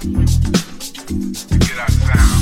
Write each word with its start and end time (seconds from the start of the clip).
to 0.00 1.58
get 1.58 1.78
our 1.78 1.90
sound. 1.90 2.39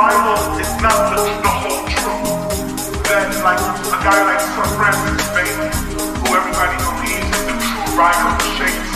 Bible 0.00 0.58
is 0.58 0.72
not 0.80 1.12
the, 1.12 1.20
the 1.44 1.52
whole 1.60 1.84
truth. 1.92 3.04
Then, 3.04 3.28
like 3.44 3.60
a 3.60 3.98
guy 4.00 4.24
like 4.24 4.40
Sir 4.40 4.64
Francis 4.78 5.28
Bacon, 5.36 5.68
who 6.24 6.36
everybody 6.40 6.76
believes 6.88 7.28
is 7.36 7.44
the 7.44 7.56
true 7.60 7.98
writer 7.98 8.28
of 8.32 8.40
Shakespeare. 8.56 8.89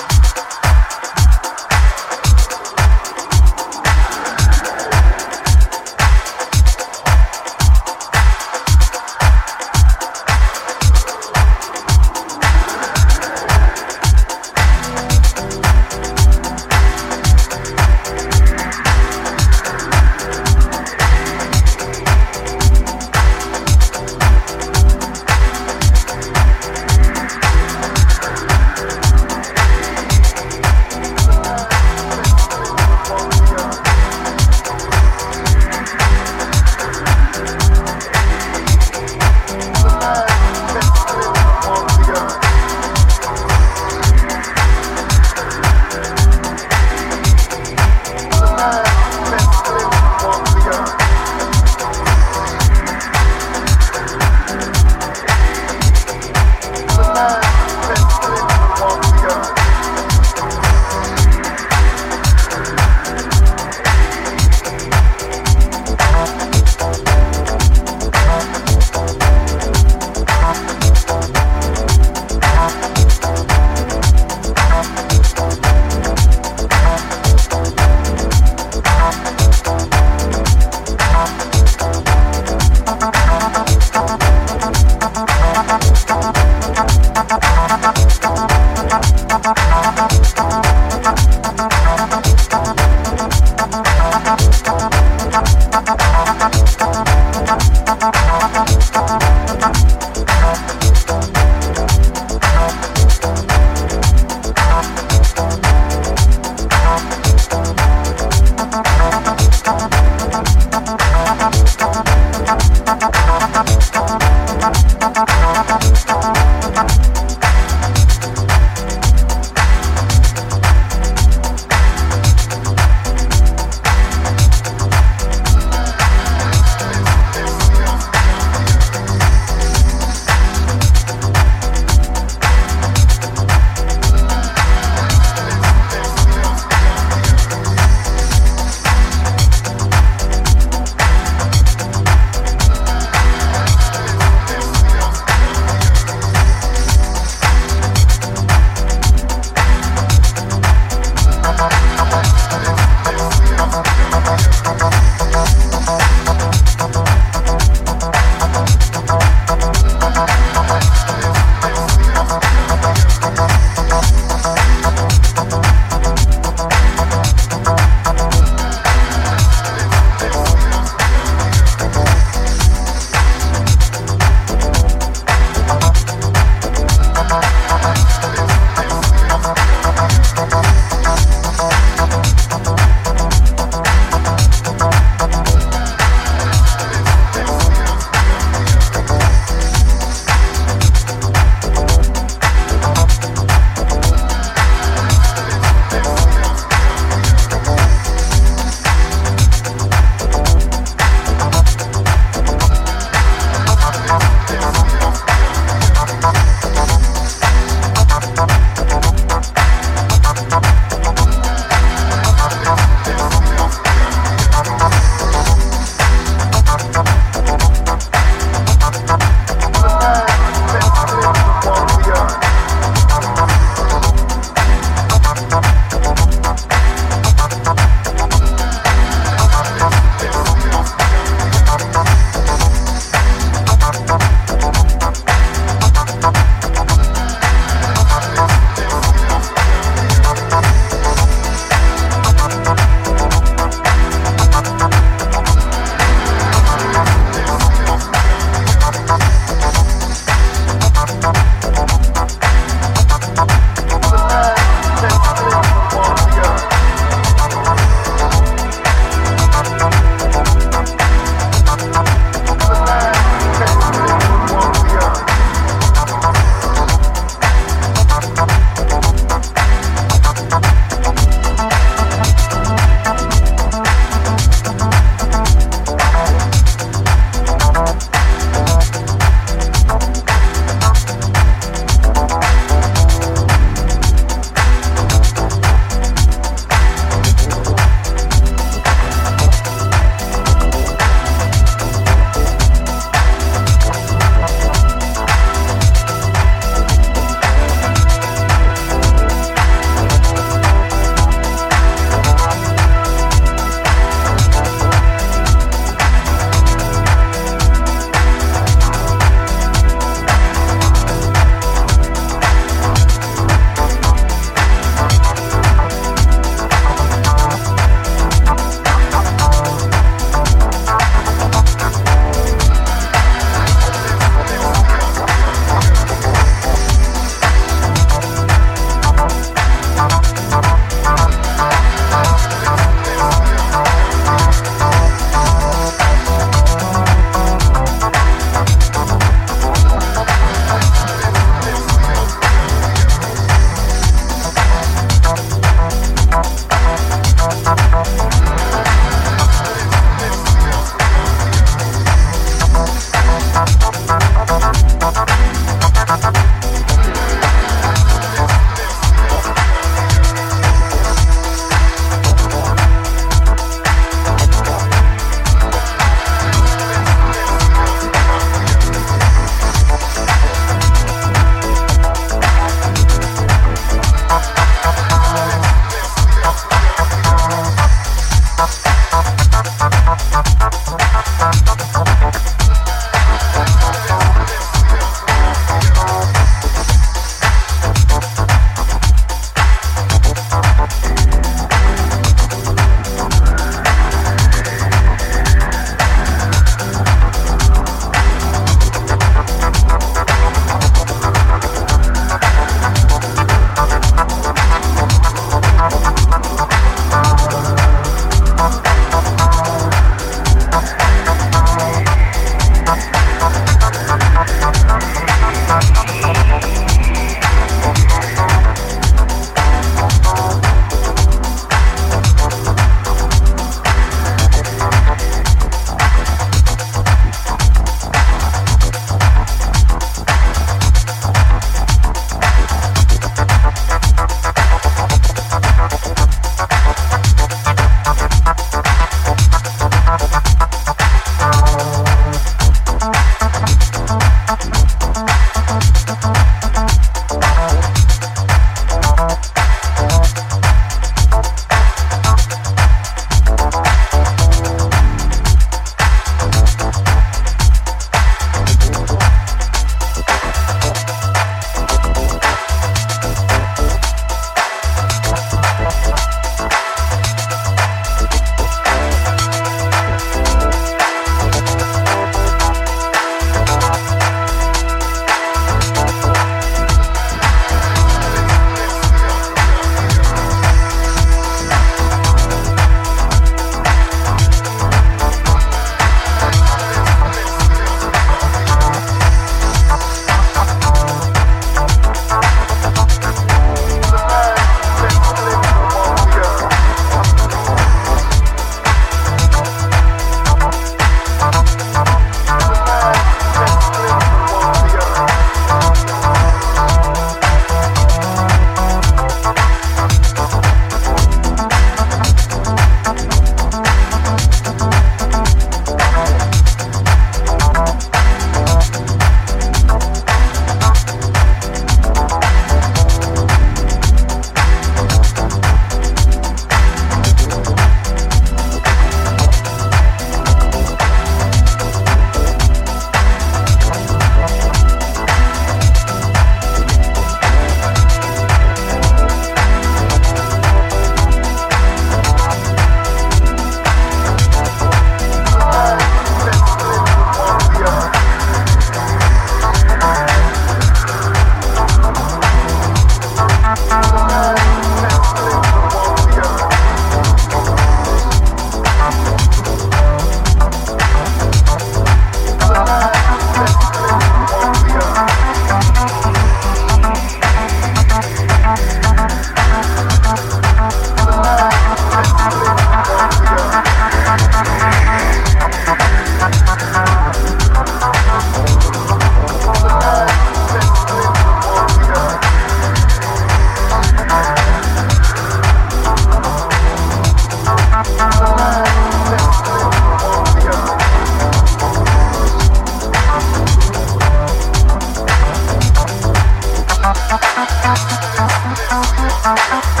Oh, 599.53 599.55
oh, 599.57 599.95
oh. 599.97 600.00